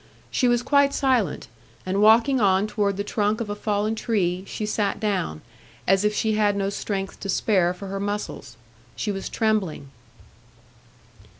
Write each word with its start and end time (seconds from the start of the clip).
She 0.31 0.47
was 0.47 0.63
quite 0.63 0.95
silent, 0.95 1.47
and 1.85 2.01
walking 2.01 2.41
on 2.41 2.65
toward 2.65 2.97
the 2.97 3.03
trunk 3.03 3.39
of 3.39 3.51
a 3.51 3.55
fallen 3.55 3.93
tree, 3.93 4.43
she 4.47 4.65
sat 4.65 4.99
down, 4.99 5.41
as 5.87 6.03
if 6.03 6.11
she 6.11 6.33
had 6.33 6.55
no 6.55 6.71
strength 6.71 7.19
to 7.19 7.29
spare 7.29 7.71
for 7.71 7.87
her 7.89 7.99
muscles. 7.99 8.57
She 8.95 9.11
was 9.11 9.29
trembling. 9.29 9.91